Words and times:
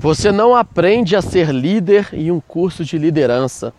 Você 0.00 0.32
não 0.32 0.56
aprende 0.56 1.14
a 1.14 1.20
ser 1.20 1.50
líder 1.50 2.08
em 2.14 2.30
um 2.30 2.40
curso 2.40 2.86
de 2.86 2.96
liderança. 2.96 3.70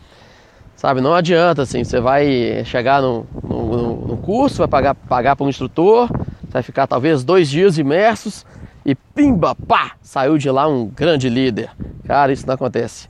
Sabe, 0.75 1.01
não 1.01 1.15
adianta 1.15 1.63
assim, 1.63 1.83
você 1.83 1.99
vai 1.99 2.63
chegar 2.63 3.01
no, 3.01 3.25
no, 3.43 3.95
no 4.05 4.17
curso, 4.17 4.59
vai 4.59 4.67
pagar, 4.67 4.93
pagar 4.93 5.35
para 5.35 5.47
um 5.47 5.49
instrutor, 5.49 6.07
vai 6.47 6.61
ficar 6.61 6.85
talvez 6.85 7.23
dois 7.23 7.49
dias 7.49 7.79
imersos 7.79 8.45
e 8.85 8.93
pimba, 8.93 9.55
pá, 9.55 9.93
saiu 9.99 10.37
de 10.37 10.47
lá 10.51 10.67
um 10.67 10.85
grande 10.85 11.27
líder. 11.27 11.71
Cara, 12.05 12.31
isso 12.31 12.45
não 12.45 12.53
acontece. 12.53 13.09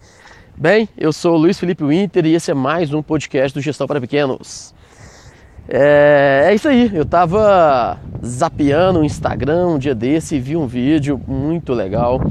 Bem, 0.55 0.88
eu 0.98 1.12
sou 1.12 1.36
Luiz 1.36 1.59
Felipe 1.59 1.84
Winter 1.84 2.25
e 2.25 2.34
esse 2.34 2.50
é 2.50 2.54
mais 2.54 2.93
um 2.93 3.04
podcast 3.04 3.54
do 3.54 3.62
Gestão 3.62 3.88
para 3.88 4.00
Pequenos. 4.00 4.73
É, 5.68 6.46
é 6.48 6.54
isso 6.54 6.68
aí, 6.68 6.91
eu 6.94 7.05
tava 7.05 7.98
zapeando 8.25 9.00
o 9.00 9.05
Instagram 9.05 9.68
um 9.68 9.80
dia 9.80 9.95
desse 9.95 10.36
e 10.36 10.39
vi 10.39 10.57
um 10.57 10.68
vídeo 10.68 11.20
muito 11.27 11.73
legal 11.73 12.21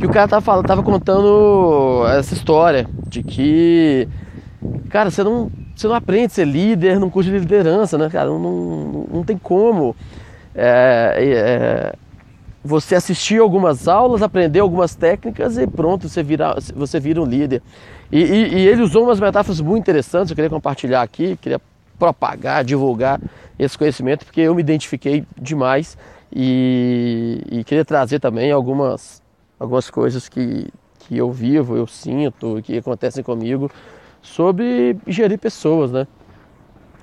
que 0.00 0.06
o 0.06 0.10
cara 0.10 0.26
tava, 0.26 0.40
falando, 0.40 0.66
tava 0.66 0.82
contando 0.82 2.04
essa 2.08 2.32
história 2.32 2.88
de 3.06 3.22
que, 3.22 4.08
cara, 4.88 5.10
você 5.10 5.22
não, 5.22 5.50
você 5.76 5.86
não 5.86 5.94
aprende 5.94 6.26
a 6.26 6.28
ser 6.30 6.46
líder 6.46 6.98
num 6.98 7.10
curso 7.10 7.30
de 7.30 7.38
liderança, 7.38 7.98
né, 7.98 8.08
cara? 8.08 8.30
Não, 8.30 8.38
não, 8.38 9.06
não 9.12 9.24
tem 9.24 9.36
como. 9.36 9.94
É, 10.54 11.14
é, 11.18 11.94
você 12.64 12.94
assistir 12.94 13.40
algumas 13.40 13.88
aulas, 13.88 14.22
aprender 14.22 14.60
algumas 14.60 14.94
técnicas 14.94 15.56
e 15.56 15.66
pronto, 15.66 16.08
você 16.08 16.22
vira, 16.22 16.56
você 16.74 16.98
vira 16.98 17.20
um 17.20 17.26
líder. 17.26 17.62
E, 18.10 18.22
e, 18.22 18.54
e, 18.54 18.68
ele 18.68 18.82
usou 18.82 19.04
umas 19.04 19.20
metáforas 19.20 19.60
muito 19.60 19.82
interessantes, 19.82 20.30
eu 20.30 20.34
queria 20.34 20.50
compartilhar 20.50 21.02
aqui, 21.02 21.36
queria 21.40 21.60
propagar, 22.00 22.64
divulgar 22.64 23.20
esse 23.58 23.76
conhecimento, 23.76 24.24
porque 24.24 24.40
eu 24.40 24.54
me 24.54 24.62
identifiquei 24.62 25.22
demais 25.38 25.98
e, 26.32 27.42
e 27.50 27.62
queria 27.62 27.84
trazer 27.84 28.18
também 28.18 28.50
algumas, 28.50 29.22
algumas 29.58 29.90
coisas 29.90 30.26
que, 30.26 30.66
que 31.00 31.18
eu 31.18 31.30
vivo, 31.30 31.76
eu 31.76 31.86
sinto, 31.86 32.62
que 32.64 32.78
acontecem 32.78 33.22
comigo 33.22 33.70
sobre 34.22 34.96
gerir 35.06 35.38
pessoas, 35.38 35.92
né? 35.92 36.06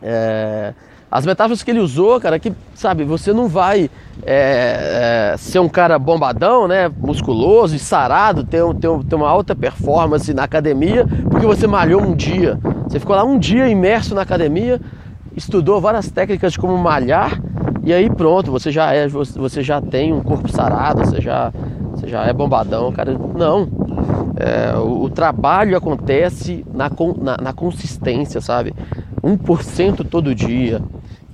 É, 0.02 0.73
as 1.09 1.25
metáforas 1.25 1.63
que 1.63 1.72
ele 1.72 1.80
usou, 1.80 2.19
cara, 2.19 2.38
que, 2.38 2.52
sabe, 2.75 3.05
você 3.05 3.31
não 3.31 3.47
vai 3.47 3.89
é, 4.25 5.31
é, 5.33 5.38
ser 5.38 5.59
um 5.59 5.69
cara 5.69 5.97
bombadão, 5.97 6.67
né, 6.67 6.91
musculoso 7.00 7.75
e 7.75 7.80
sarado, 7.80 8.44
ter, 8.44 8.61
ter, 8.75 8.89
ter 9.05 9.16
uma 9.16 9.30
alta 9.30 9.55
performance 9.55 10.33
na 10.33 10.44
academia, 10.44 11.08
porque 11.30 11.45
você 11.45 11.66
malhou 11.66 12.02
um 12.02 12.13
dia. 12.13 12.59
Você 12.83 13.00
ficou 13.00 13.16
lá 13.16 13.23
um 13.23 13.39
dia 13.39 13.69
imerso 13.69 14.13
na 14.13 14.22
academia, 14.22 14.81
estudou 15.33 15.80
várias 15.80 16.11
técnicas 16.11 16.53
de 16.53 16.59
como 16.59 16.78
malhar, 16.78 17.41
e 17.83 17.94
aí 17.94 18.09
pronto, 18.09 18.52
você 18.52 18.69
já 18.69 18.94
é, 18.94 19.08
você 19.08 19.63
já 19.63 19.80
tem 19.80 20.11
um 20.11 20.19
corpo 20.19 20.52
sarado, 20.52 21.05
você 21.05 21.22
já, 21.22 21.53
você 21.91 22.05
já 22.05 22.25
é 22.25 22.33
bombadão, 22.33 22.91
cara. 22.91 23.17
Não. 23.33 23.69
É, 24.35 24.78
o, 24.78 25.03
o, 25.03 25.09
trabalho 25.09 25.75
acontece 25.75 26.66
na, 26.72 26.91
na, 27.22 27.38
na 27.41 27.53
consistência, 27.53 28.41
sabe? 28.41 28.73
1% 29.23 30.05
todo 30.08 30.35
dia. 30.35 30.81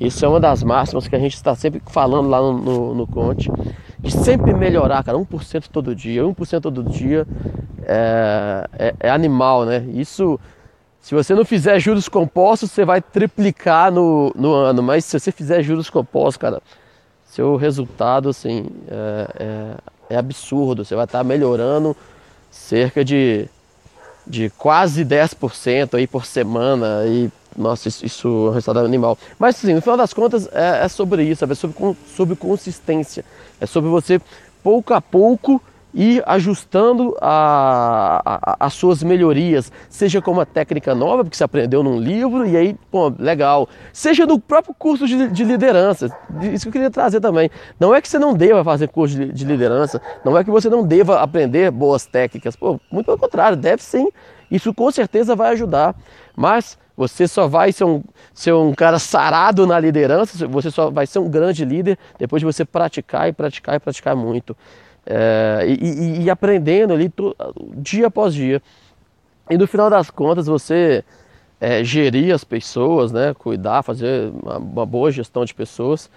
Isso 0.03 0.25
é 0.25 0.27
uma 0.27 0.39
das 0.39 0.61
máximas 0.63 1.07
que 1.07 1.15
a 1.15 1.19
gente 1.19 1.35
está 1.35 1.55
sempre 1.55 1.81
falando 1.87 2.27
lá 2.27 2.39
no, 2.41 2.57
no, 2.57 2.95
no 2.95 3.07
Conte. 3.07 3.49
De 3.99 4.11
sempre 4.11 4.53
melhorar, 4.53 5.01
cara, 5.01 5.17
1% 5.17 5.67
todo 5.71 5.95
dia. 5.95 6.23
1% 6.23 6.61
todo 6.61 6.83
dia 6.83 7.25
é, 7.85 8.67
é, 8.77 8.95
é, 8.99 9.09
animal, 9.09 9.63
né? 9.63 9.85
Isso, 9.93 10.37
se 10.99 11.15
você 11.15 11.33
não 11.33 11.45
fizer 11.45 11.79
juros 11.79 12.09
compostos, 12.09 12.69
você 12.69 12.83
vai 12.83 13.01
triplicar 13.01 13.93
no, 13.93 14.33
no 14.35 14.53
ano. 14.53 14.83
Mas 14.83 15.05
se 15.05 15.17
você 15.17 15.31
fizer 15.31 15.63
juros 15.63 15.89
compostos, 15.89 16.35
cara, 16.35 16.61
seu 17.25 17.55
resultado, 17.55 18.27
assim, 18.27 18.67
é, 18.89 19.27
é, 19.39 20.15
é 20.15 20.17
absurdo. 20.17 20.83
Você 20.83 20.95
vai 20.95 21.05
estar 21.05 21.23
melhorando 21.23 21.95
cerca 22.51 23.05
de, 23.05 23.47
de 24.27 24.49
quase 24.57 25.05
10% 25.05 25.95
aí 25.95 26.07
por 26.07 26.25
semana 26.25 27.05
e 27.07 27.31
nossa, 27.57 27.87
isso, 27.87 28.05
isso 28.05 28.27
é 28.27 28.49
um 28.49 28.53
resultado 28.53 28.85
animal. 28.85 29.17
Mas 29.38 29.55
assim, 29.55 29.73
no 29.73 29.81
final 29.81 29.97
das 29.97 30.13
contas 30.13 30.47
é, 30.51 30.83
é 30.83 30.88
sobre 30.88 31.23
isso, 31.23 31.45
é 31.45 31.55
sobre, 31.55 31.97
sobre 32.16 32.35
consistência. 32.35 33.23
É 33.59 33.66
sobre 33.66 33.89
você 33.89 34.22
pouco 34.63 34.94
a 34.94 35.01
pouco 35.01 35.61
ir 35.94 36.23
ajustando 36.25 37.16
a, 37.22 38.22
a, 38.25 38.66
as 38.66 38.73
suas 38.73 39.03
melhorias, 39.03 39.72
seja 39.89 40.22
com 40.22 40.31
uma 40.31 40.45
técnica 40.45 40.95
nova, 40.95 41.23
porque 41.23 41.38
você 41.38 41.44
aprendeu 41.44 41.83
num 41.83 42.00
livro, 42.00 42.45
e 42.47 42.57
aí, 42.57 42.75
pô, 42.89 43.13
legal. 43.19 43.69
Seja 43.91 44.25
no 44.25 44.39
próprio 44.39 44.73
curso 44.73 45.05
de, 45.05 45.28
de 45.28 45.44
liderança. 45.44 46.09
Isso 46.51 46.63
que 46.66 46.69
eu 46.69 46.72
queria 46.72 46.89
trazer 46.89 47.22
também. 47.22 47.49
Não 47.79 47.94
é 47.94 48.01
que 48.01 48.09
você 48.09 48.17
não 48.17 48.33
deva 48.33 48.63
fazer 48.63 48.88
curso 48.88 49.16
de, 49.16 49.31
de 49.31 49.45
liderança, 49.45 50.01
não 50.25 50.38
é 50.38 50.44
que 50.44 50.49
você 50.49 50.69
não 50.69 50.85
deva 50.85 51.22
aprender 51.22 51.69
boas 51.69 52.05
técnicas. 52.05 52.55
Pô, 52.55 52.79
muito 52.91 53.05
pelo 53.05 53.19
contrário, 53.19 53.55
deve 53.55 53.83
sim. 53.83 54.09
Isso 54.49 54.73
com 54.73 54.91
certeza 54.91 55.35
vai 55.35 55.51
ajudar. 55.53 55.95
Mas 56.35 56.77
você 56.95 57.27
só 57.27 57.47
vai 57.47 57.71
ser 57.71 57.85
um, 57.85 58.03
ser 58.33 58.53
um 58.53 58.73
cara 58.73 58.99
sarado 58.99 59.66
na 59.66 59.79
liderança, 59.79 60.47
você 60.47 60.69
só 60.69 60.89
vai 60.89 61.07
ser 61.07 61.19
um 61.19 61.29
grande 61.29 61.66
líder 61.66 61.97
depois 62.17 62.39
de 62.39 62.45
você 62.45 62.63
praticar 62.63 63.27
e 63.27 63.33
praticar 63.33 63.75
e 63.75 63.79
praticar 63.79 64.16
muito. 64.16 64.55
É, 65.05 65.66
e, 65.67 65.73
e, 65.73 66.23
e, 66.23 66.29
aprendendo 66.29 66.93
ali 66.93 67.11
dia 67.75 68.07
após 68.07 68.33
dia. 68.33 68.61
E 69.49 69.57
no 69.57 69.67
final 69.67 69.89
das 69.89 70.09
contas 70.09 70.45
você 70.45 71.03
é, 71.59 71.83
gerir 71.83 72.33
as 72.33 72.43
pessoas, 72.43 73.11
né, 73.11 73.33
cuidar, 73.33 73.83
fazer 73.83 74.31
uma, 74.41 74.57
uma 74.57 74.85
boa 74.85 75.11
gestão 75.11 75.43
de 75.43 75.53
pessoas, 75.53 76.09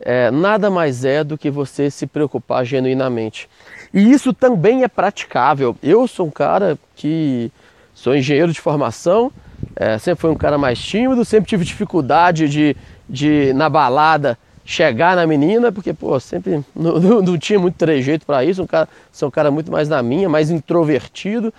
é, 0.00 0.30
nada 0.32 0.68
mais 0.70 1.04
é 1.04 1.22
do 1.22 1.38
que 1.38 1.50
você 1.50 1.88
se 1.90 2.06
preocupar 2.06 2.64
genuinamente. 2.64 3.48
E 3.94 4.10
isso 4.10 4.32
também 4.32 4.82
é 4.82 4.88
praticável. 4.88 5.76
Eu 5.80 6.08
sou 6.08 6.26
um 6.26 6.30
cara 6.30 6.76
que 6.96 7.52
sou 7.94 8.16
engenheiro 8.16 8.52
de 8.52 8.60
formação, 8.60 9.30
é, 9.76 9.98
sempre 9.98 10.20
fui 10.20 10.30
um 10.30 10.36
cara 10.36 10.58
mais 10.58 10.78
tímido, 10.78 11.24
sempre 11.24 11.48
tive 11.48 11.64
dificuldade 11.64 12.48
de, 12.48 12.76
de 13.08 13.52
na 13.54 13.68
balada 13.68 14.38
chegar 14.64 15.16
na 15.16 15.26
menina, 15.26 15.72
porque 15.72 15.92
pô, 15.92 16.18
sempre 16.20 16.62
não, 16.74 16.98
não, 16.98 17.22
não 17.22 17.38
tinha 17.38 17.58
muito 17.58 17.76
trejeito 17.76 18.24
para 18.26 18.44
isso, 18.44 18.62
um 18.62 18.66
cara, 18.66 18.88
sou 19.10 19.28
um 19.28 19.30
cara 19.30 19.50
muito 19.50 19.70
mais 19.70 19.88
na 19.88 20.02
minha, 20.02 20.28
mais 20.28 20.50
introvertido. 20.50 21.52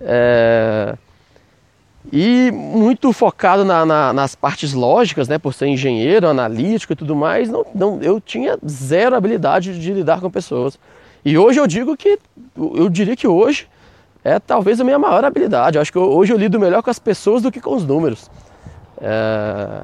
É, 0.00 0.96
e 2.12 2.50
muito 2.52 3.12
focado 3.12 3.64
na, 3.64 3.84
na, 3.84 4.12
nas 4.12 4.34
partes 4.34 4.72
lógicas, 4.72 5.28
né, 5.28 5.38
por 5.38 5.52
ser 5.52 5.66
engenheiro, 5.66 6.26
analítico 6.28 6.92
e 6.92 6.96
tudo 6.96 7.14
mais, 7.14 7.50
não, 7.50 7.66
não, 7.74 8.02
eu 8.02 8.20
tinha 8.20 8.58
zero 8.66 9.14
habilidade 9.14 9.78
de 9.78 9.92
lidar 9.92 10.20
com 10.20 10.30
pessoas. 10.30 10.78
E 11.24 11.36
hoje 11.36 11.60
eu 11.60 11.66
digo 11.66 11.96
que, 11.96 12.18
eu 12.56 12.88
diria 12.88 13.16
que 13.16 13.26
hoje 13.26 13.66
é 14.28 14.38
talvez 14.38 14.80
a 14.80 14.84
minha 14.84 14.98
maior 14.98 15.24
habilidade. 15.24 15.76
Eu 15.76 15.82
acho 15.82 15.92
que 15.92 15.98
hoje 15.98 16.32
eu 16.32 16.38
lido 16.38 16.60
melhor 16.60 16.82
com 16.82 16.90
as 16.90 16.98
pessoas 16.98 17.42
do 17.42 17.50
que 17.50 17.60
com 17.60 17.74
os 17.74 17.84
números. 17.84 18.30
É... 19.00 19.82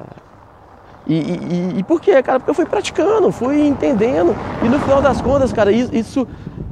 E, 1.07 1.13
e, 1.13 1.73
e, 1.79 1.83
por 1.83 2.01
quê, 2.01 2.21
cara? 2.23 2.39
Porque 2.39 2.49
eu 2.49 2.55
fui 2.55 2.65
praticando, 2.65 3.31
fui 3.31 3.67
entendendo. 3.67 4.35
E 4.63 4.69
no 4.69 4.79
final 4.79 5.01
das 5.01 5.21
contas, 5.21 5.53
cara, 5.53 5.71
isso, 5.71 6.27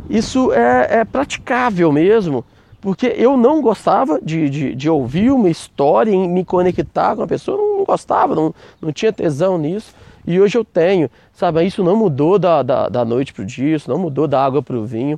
isso 0.09 0.51
é, 0.51 0.99
é 0.99 1.05
praticável 1.05 1.91
mesmo. 1.91 2.43
Porque 2.81 3.13
eu 3.15 3.37
não 3.37 3.61
gostava 3.61 4.19
de, 4.21 4.49
de, 4.49 4.75
de, 4.75 4.89
ouvir 4.89 5.31
uma 5.31 5.49
história 5.49 6.11
e 6.11 6.27
me 6.27 6.43
conectar 6.43 7.15
com 7.15 7.21
a 7.23 7.27
pessoa, 7.27 7.57
não 7.57 7.85
gostava, 7.85 8.35
não, 8.35 8.53
não 8.81 8.91
tinha 8.91 9.13
tesão 9.13 9.57
nisso. 9.57 9.95
E 10.27 10.39
hoje 10.39 10.57
eu 10.57 10.65
tenho, 10.65 11.09
sabe? 11.31 11.63
Isso 11.63 11.81
não 11.83 11.95
mudou 11.95 12.37
da, 12.37 12.61
da, 12.61 12.89
da 12.89 13.05
noite 13.05 13.33
para 13.33 13.43
o 13.43 13.45
dia, 13.45 13.75
isso 13.77 13.89
não 13.89 13.97
mudou 13.97 14.27
da 14.27 14.43
água 14.43 14.61
para 14.61 14.75
o 14.75 14.85
vinho. 14.85 15.17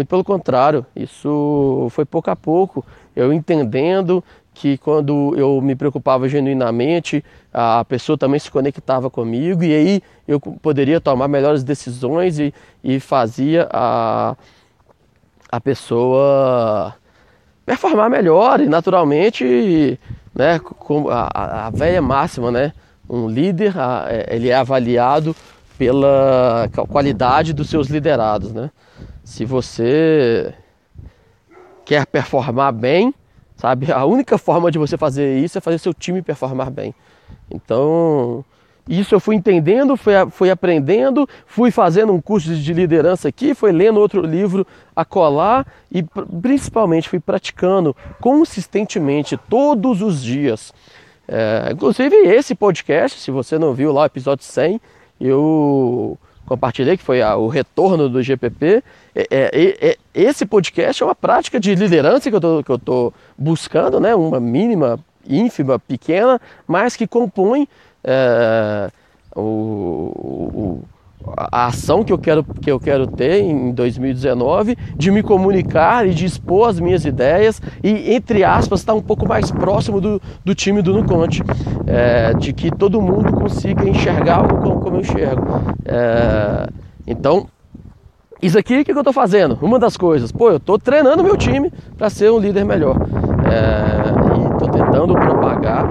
Muito 0.00 0.08
pelo 0.08 0.24
contrário, 0.24 0.86
isso 0.96 1.88
foi 1.90 2.06
pouco 2.06 2.30
a 2.30 2.34
pouco, 2.34 2.82
eu 3.14 3.34
entendendo 3.34 4.24
que 4.54 4.78
quando 4.78 5.34
eu 5.36 5.60
me 5.60 5.76
preocupava 5.76 6.26
genuinamente, 6.26 7.22
a 7.52 7.84
pessoa 7.84 8.16
também 8.16 8.40
se 8.40 8.50
conectava 8.50 9.10
comigo 9.10 9.62
e 9.62 9.74
aí 9.74 10.02
eu 10.26 10.40
poderia 10.40 11.02
tomar 11.02 11.28
melhores 11.28 11.62
decisões 11.62 12.38
e, 12.38 12.54
e 12.82 12.98
fazia 12.98 13.68
a, 13.70 14.34
a 15.52 15.60
pessoa 15.60 16.94
performar 17.66 18.08
melhor 18.08 18.58
e 18.58 18.70
naturalmente, 18.70 20.00
né, 20.34 20.58
com 20.60 21.10
a, 21.10 21.66
a 21.66 21.70
velha 21.70 22.00
máxima, 22.00 22.50
né, 22.50 22.72
um 23.06 23.28
líder, 23.28 23.78
a, 23.78 24.06
ele 24.30 24.48
é 24.48 24.54
avaliado 24.54 25.36
pela 25.80 26.68
qualidade 26.90 27.54
dos 27.54 27.70
seus 27.70 27.88
liderados, 27.88 28.52
né? 28.52 28.70
Se 29.24 29.46
você 29.46 30.52
quer 31.86 32.04
performar 32.04 32.70
bem, 32.70 33.14
sabe? 33.56 33.90
A 33.90 34.04
única 34.04 34.36
forma 34.36 34.70
de 34.70 34.76
você 34.76 34.98
fazer 34.98 35.38
isso 35.38 35.56
é 35.56 35.60
fazer 35.62 35.78
seu 35.78 35.94
time 35.94 36.20
performar 36.20 36.70
bem. 36.70 36.94
Então, 37.50 38.44
isso 38.86 39.14
eu 39.14 39.20
fui 39.20 39.34
entendendo, 39.34 39.96
fui, 39.96 40.12
fui 40.30 40.50
aprendendo, 40.50 41.26
fui 41.46 41.70
fazendo 41.70 42.12
um 42.12 42.20
curso 42.20 42.54
de 42.54 42.74
liderança 42.74 43.28
aqui, 43.28 43.54
fui 43.54 43.72
lendo 43.72 44.00
outro 44.00 44.20
livro 44.20 44.66
a 44.94 45.02
colar 45.02 45.66
e 45.90 46.02
principalmente 46.42 47.08
fui 47.08 47.20
praticando 47.20 47.96
consistentemente 48.20 49.38
todos 49.48 50.02
os 50.02 50.22
dias. 50.22 50.74
É, 51.26 51.70
inclusive 51.72 52.14
esse 52.16 52.54
podcast, 52.54 53.18
se 53.18 53.30
você 53.30 53.58
não 53.58 53.72
viu 53.72 53.90
lá 53.94 54.02
o 54.02 54.06
episódio 54.06 54.44
100, 54.44 54.78
eu 55.20 56.18
compartilhei, 56.46 56.96
que 56.96 57.04
foi 57.04 57.22
a, 57.22 57.36
o 57.36 57.46
retorno 57.46 58.08
do 58.08 58.22
GPP. 58.22 58.82
É, 59.14 59.26
é, 59.30 59.88
é, 59.90 59.96
esse 60.12 60.44
podcast 60.44 61.02
é 61.02 61.06
uma 61.06 61.14
prática 61.14 61.60
de 61.60 61.74
liderança 61.74 62.30
que 62.30 62.36
eu 62.72 62.76
estou 62.76 63.14
buscando, 63.38 64.00
né? 64.00 64.14
uma 64.14 64.40
mínima, 64.40 64.98
ínfima, 65.28 65.78
pequena, 65.78 66.40
mas 66.66 66.96
que 66.96 67.06
compõe 67.06 67.68
é, 68.02 68.90
o, 69.36 69.40
o 69.42 70.84
a 71.36 71.66
ação 71.66 72.02
que 72.02 72.12
eu 72.12 72.18
quero 72.18 72.42
que 72.42 72.70
eu 72.70 72.80
quero 72.80 73.06
ter 73.06 73.40
em 73.40 73.72
2019 73.72 74.76
de 74.96 75.10
me 75.10 75.22
comunicar 75.22 76.06
e 76.06 76.14
de 76.14 76.24
expor 76.24 76.68
as 76.68 76.80
minhas 76.80 77.04
ideias 77.04 77.60
e 77.82 78.14
entre 78.14 78.42
aspas 78.42 78.80
estar 78.80 78.94
um 78.94 79.02
pouco 79.02 79.28
mais 79.28 79.50
próximo 79.50 80.00
do, 80.00 80.20
do 80.44 80.54
time 80.54 80.82
do 80.82 80.92
Nuconte 80.92 81.42
é, 81.86 82.32
de 82.34 82.52
que 82.52 82.70
todo 82.70 83.00
mundo 83.00 83.32
consiga 83.32 83.88
enxergar 83.88 84.46
como, 84.48 84.80
como 84.80 84.96
eu 84.96 85.00
enxergo. 85.00 85.46
É, 85.84 86.68
então 87.06 87.46
isso 88.42 88.58
aqui 88.58 88.80
o 88.80 88.84
que 88.84 88.92
eu 88.92 88.98
estou 88.98 89.12
fazendo? 89.12 89.58
Uma 89.60 89.78
das 89.78 89.96
coisas. 89.96 90.32
Pô 90.32 90.50
eu 90.50 90.56
estou 90.56 90.78
treinando 90.78 91.22
meu 91.22 91.36
time 91.36 91.70
para 91.98 92.08
ser 92.08 92.30
um 92.30 92.38
líder 92.38 92.64
melhor. 92.64 92.96
É, 93.50 94.38
e 94.38 94.52
estou 94.52 94.68
tentando 94.68 95.14
propagar 95.14 95.86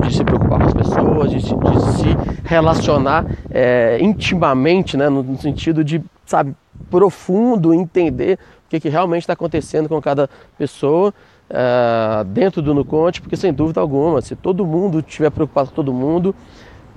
de 0.00 0.14
se 0.14 0.24
preocupar 0.24 0.58
com 0.58 0.66
as 0.66 0.74
pessoas, 0.74 1.30
de, 1.30 1.38
de 1.38 1.92
se 1.92 2.16
relacionar 2.44 3.24
é, 3.50 3.98
intimamente, 4.00 4.96
né, 4.96 5.08
no, 5.08 5.22
no, 5.22 5.38
sentido 5.38 5.84
de, 5.84 6.02
sabe, 6.26 6.54
profundo, 6.90 7.72
entender 7.72 8.38
o 8.66 8.70
que, 8.70 8.80
que 8.80 8.88
realmente 8.88 9.22
está 9.22 9.34
acontecendo 9.34 9.88
com 9.88 10.00
cada 10.02 10.28
pessoa 10.58 11.14
é, 11.48 12.24
dentro 12.24 12.60
do 12.60 12.74
Nuconte, 12.74 13.20
porque 13.22 13.36
sem 13.36 13.52
dúvida 13.52 13.80
alguma, 13.80 14.20
se 14.20 14.34
todo 14.34 14.66
mundo 14.66 14.98
estiver 14.98 15.30
preocupado 15.30 15.68
com 15.68 15.76
todo 15.76 15.92
mundo, 15.92 16.34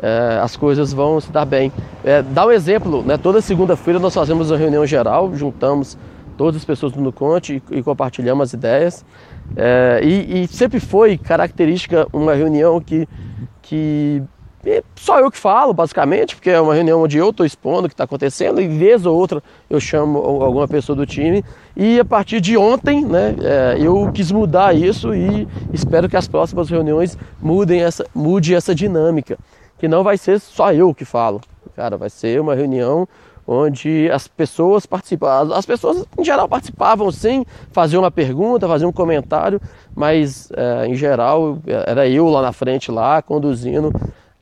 é, 0.02 0.40
as 0.42 0.58
coisas 0.58 0.92
vão 0.92 1.22
se 1.22 1.32
dar 1.32 1.46
bem. 1.46 1.72
É, 2.04 2.24
dá 2.24 2.48
um 2.48 2.52
exemplo, 2.52 3.04
né, 3.04 3.16
toda 3.16 3.42
segunda-feira 3.42 4.00
nós 4.00 4.14
fazemos 4.14 4.50
uma 4.50 4.58
reunião 4.58 4.86
geral, 4.86 5.34
juntamos 5.36 5.98
todas 6.38 6.58
as 6.58 6.66
pessoas 6.66 6.92
do 6.92 7.02
Nuconte 7.02 7.62
e, 7.72 7.78
e 7.78 7.84
compartilhamos 7.84 8.50
as 8.50 8.54
ideias. 8.54 9.06
É, 9.56 10.00
e, 10.04 10.44
e, 10.44 10.48
sempre 10.48 10.80
foi 10.80 11.18
característica 11.18 12.08
uma 12.14 12.34
reunião 12.34 12.80
que, 12.80 13.08
que 13.62 14.24
só 14.96 15.20
eu 15.20 15.32
que 15.32 15.38
falo, 15.38 15.74
basicamente, 15.74 16.36
porque 16.36 16.52
é 16.52 16.62
uma 16.62 16.76
reunião 16.76 17.02
onde 17.02 17.18
eu 17.18 17.32
estou 17.32 17.46
expondo 17.46 17.86
o 17.86 17.90
que 17.90 17.94
está 17.94 18.04
acontecendo, 18.04 18.62
e 18.62 18.68
vez 18.68 19.06
ou 19.06 19.18
outra 19.18 19.42
eu 19.70 19.80
chamo 19.80 20.20
alguma 20.20 20.68
pessoa 20.68 20.96
do 20.96 21.06
time. 21.06 21.44
E 21.76 22.00
a 22.00 22.06
partir 22.06 22.40
de 22.40 22.56
ontem, 22.56 23.04
né, 23.04 23.36
é, 23.42 23.78
eu 23.80 24.12
quis 24.14 24.32
mudar 24.32 24.76
isso 24.76 25.16
e 25.16 25.48
espero 25.74 26.08
que 26.08 26.16
as 26.16 26.28
próximas 26.28 26.70
reuniões 26.70 27.18
mudem 27.42 27.82
essa, 27.82 28.06
mude 28.14 28.54
essa 28.54 28.76
dinâmica. 28.76 29.38
Que 29.80 29.88
não 29.88 30.04
vai 30.04 30.16
ser 30.16 30.40
só 30.40 30.72
eu 30.72 30.94
que 30.94 31.06
falo. 31.06 31.42
Cara, 31.76 31.98
vai 31.98 32.10
ser 32.10 32.40
uma 32.40 32.54
reunião 32.54 33.08
onde 33.48 34.10
as 34.12 34.28
pessoas 34.28 34.86
participam. 34.86 35.54
As 35.54 35.66
pessoas 35.66 36.06
em 36.18 36.24
geral 36.24 36.48
participavam 36.48 37.12
sim, 37.12 37.46
faziam 37.72 38.04
uma 38.04 38.12
pergunta, 38.12 38.68
faziam 38.68 38.90
um 38.90 38.94
comentário, 38.94 39.62
mas 39.96 40.52
é, 40.56 40.88
em 40.88 40.96
geral 40.96 41.58
era 41.66 42.08
eu 42.08 42.28
lá 42.30 42.42
na 42.42 42.52
frente, 42.52 42.92
lá 42.92 43.22
conduzindo 43.22 43.92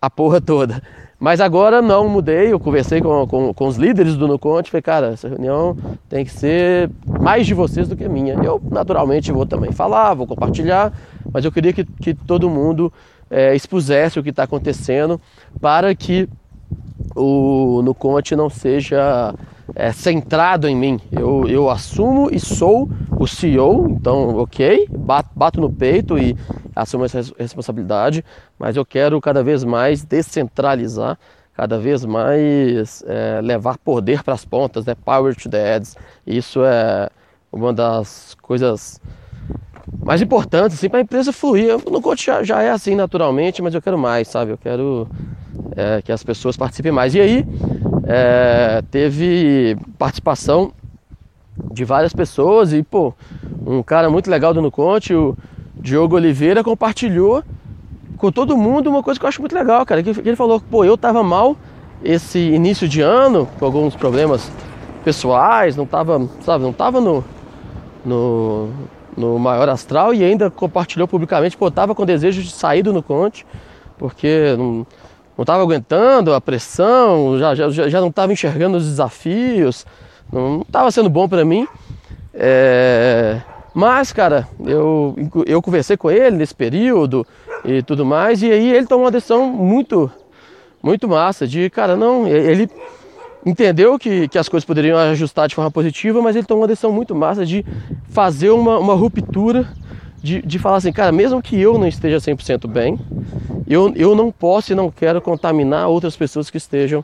a 0.02 0.10
porra 0.10 0.40
toda. 0.42 0.82
Mas 1.20 1.42
agora 1.42 1.82
não 1.82 2.08
mudei, 2.08 2.54
eu 2.54 2.60
conversei 2.60 3.02
com, 3.02 3.28
com, 3.28 3.54
com 3.54 3.68
os 3.68 3.76
líderes 3.76 4.16
do 4.16 4.26
Nuconte, 4.26 4.72
falei, 4.72 4.82
cara, 4.82 5.08
essa 5.08 5.28
reunião 5.28 5.76
tem 6.08 6.24
que 6.24 6.32
ser 6.32 6.90
mais 7.20 7.46
de 7.46 7.54
vocês 7.54 7.90
do 7.90 7.98
que 7.98 8.08
minha. 8.08 8.36
Eu 8.36 8.62
naturalmente 8.72 9.30
vou 9.30 9.46
também 9.46 9.74
falar, 9.74 10.14
vou 10.14 10.26
compartilhar, 10.26 10.94
mas 11.34 11.44
eu 11.44 11.52
queria 11.52 11.74
que, 11.74 11.84
que 11.84 12.14
todo 12.14 12.50
mundo 12.50 12.92
é, 13.30 13.54
expusesse 13.54 14.18
o 14.18 14.24
que 14.24 14.30
está 14.30 14.44
acontecendo 14.44 15.20
para 15.60 15.94
que 15.94 16.30
o 17.16 17.82
no 17.84 17.94
Conte 17.94 18.36
não 18.36 18.50
seja 18.50 19.34
é, 19.76 19.92
centrado 19.92 20.68
em 20.68 20.76
mim. 20.76 21.00
Eu, 21.12 21.48
eu 21.48 21.70
assumo 21.70 22.30
e 22.32 22.40
sou 22.40 22.90
o 23.18 23.28
CEO, 23.28 23.90
então 23.90 24.38
ok, 24.38 24.88
bato, 24.90 25.30
bato 25.36 25.62
no 25.62 25.72
peito 25.72 26.18
e 26.18 26.36
assumo 26.76 27.06
essa 27.06 27.22
responsabilidade, 27.38 28.24
mas 28.58 28.76
eu 28.76 28.86
quero 28.86 29.20
cada 29.20 29.44
vez 29.44 29.64
mais 29.64 30.04
descentralizar, 30.04 31.18
cada 31.54 31.78
vez 31.78 32.06
mais 32.06 33.04
é, 33.06 33.42
levar 33.42 33.78
poder 33.78 34.24
para 34.24 34.34
as 34.34 34.46
pontas, 34.46 34.86
né? 34.86 34.96
Power 34.96 35.36
to 35.36 35.50
the 35.50 35.62
heads. 35.62 35.98
Isso 36.26 36.64
é 36.64 37.10
uma 37.52 37.74
das 37.74 38.36
coisas 38.42 39.02
mais 40.04 40.22
importantes 40.22 40.78
assim, 40.78 40.90
para 40.90 41.00
a 41.00 41.02
empresa 41.02 41.32
fluir. 41.32 41.78
No 41.90 42.02
coach 42.02 42.26
já, 42.26 42.44
já 42.44 42.62
é 42.62 42.72
assim 42.72 42.96
naturalmente, 42.96 43.62
mas 43.62 43.74
eu 43.74 43.82
quero 43.82 43.98
mais, 43.98 44.28
sabe? 44.28 44.52
Eu 44.52 44.58
quero 44.58 45.08
é, 45.76 46.02
que 46.02 46.12
as 46.12 46.24
pessoas 46.24 46.58
participem 46.58 46.92
mais. 46.92 47.16
E 47.16 47.22
aí 47.22 47.46
é, 48.06 48.82
teve 48.90 49.78
participação 49.98 50.72
de 51.72 51.84
várias 51.84 52.14
pessoas 52.14 52.74
e 52.74 52.82
pô, 52.82 53.14
um 53.66 53.84
cara 53.84 54.10
muito 54.10 54.30
legal 54.30 54.54
do 54.54 54.62
Nuconte, 54.62 55.14
o 55.14 55.38
Diogo 55.76 56.16
Oliveira, 56.16 56.64
compartilhou 56.64 57.44
com 58.18 58.32
todo 58.32 58.58
mundo 58.58 58.90
uma 58.90 59.02
coisa 59.02 59.20
que 59.20 59.26
eu 59.26 59.30
acho 59.30 59.42
muito 59.42 59.56
legal, 59.56 59.86
cara. 59.86 60.04
Que 60.04 60.10
ele 60.10 60.36
falou, 60.36 60.60
pô, 60.60 60.84
eu 60.84 60.98
tava 60.98 61.24
mal 61.24 61.56
esse 62.04 62.40
início 62.40 62.88
de 62.88 63.02
ano, 63.02 63.48
com 63.58 63.66
alguns 63.66 63.96
problemas 63.96 64.52
pessoais, 65.04 65.76
não 65.76 65.86
tava, 65.86 66.28
sabe, 66.42 66.64
não 66.64 66.74
tava 66.74 67.00
no, 67.00 67.24
no, 68.06 68.70
no 69.18 69.38
maior 69.40 69.70
astral 69.70 70.14
e 70.14 70.24
ainda 70.24 70.50
compartilhou 70.50 71.08
publicamente, 71.08 71.58
pô, 71.58 71.70
tava 71.70 71.94
com 71.94 72.06
desejo 72.06 72.42
de 72.42 72.52
sair 72.52 72.84
do 72.84 72.94
Nuconte, 72.94 73.46
porque 73.98 74.56
não, 74.58 74.86
não 75.38 75.44
estava 75.44 75.62
aguentando 75.62 76.34
a 76.34 76.42
pressão, 76.42 77.38
já, 77.38 77.56
já, 77.56 77.70
já 77.70 78.02
não 78.02 78.10
estava 78.10 78.32
enxergando 78.34 78.78
os 78.78 78.86
desafios, 78.86 79.86
não 80.32 80.62
estava 80.62 80.92
sendo 80.92 81.10
bom 81.10 81.28
para 81.28 81.44
mim. 81.44 81.68
É... 82.34 83.42
Mas, 83.74 84.12
cara, 84.12 84.48
eu, 84.66 85.16
eu 85.46 85.62
conversei 85.62 85.96
com 85.96 86.10
ele 86.10 86.38
nesse 86.38 86.56
período 86.56 87.26
e 87.64 87.84
tudo 87.84 88.06
mais, 88.06 88.42
e 88.42 88.52
aí 88.52 88.74
ele 88.74 88.88
tomou 88.88 89.06
uma 89.06 89.12
decisão 89.12 89.48
muito, 89.48 90.12
muito 90.82 91.08
massa 91.08 91.48
de, 91.48 91.70
cara, 91.70 91.96
não, 91.96 92.28
ele 92.28 92.70
entendeu 93.46 93.98
que, 93.98 94.28
que 94.28 94.38
as 94.38 94.50
coisas 94.50 94.66
poderiam 94.66 94.98
ajustar 94.98 95.48
de 95.48 95.56
forma 95.56 95.72
positiva, 95.72 96.22
mas 96.22 96.36
ele 96.36 96.46
tomou 96.46 96.64
uma 96.64 96.68
decisão 96.68 96.92
muito 96.92 97.16
massa 97.16 97.46
de 97.46 97.66
fazer 98.10 98.50
uma, 98.50 98.78
uma 98.78 98.94
ruptura 98.94 99.68
de, 100.22 100.42
de 100.42 100.60
falar 100.60 100.78
assim, 100.78 100.92
cara, 100.92 101.12
mesmo 101.12 101.42
que 101.42 101.60
eu 101.60 101.78
não 101.78 101.88
esteja 101.88 102.18
100% 102.18 102.68
bem, 102.68 103.00
eu, 103.68 103.94
eu 103.96 104.16
não 104.16 104.32
posso 104.32 104.72
e 104.72 104.76
não 104.76 104.92
quero 104.92 105.22
contaminar 105.22 105.88
outras 105.88 106.16
pessoas 106.16 106.50
que 106.50 106.58
estejam 106.58 107.04